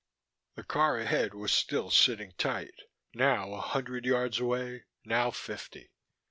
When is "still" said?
1.51-1.91